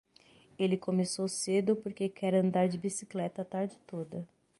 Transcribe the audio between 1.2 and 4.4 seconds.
cedo porque quer andar de bicicleta a tarde toda.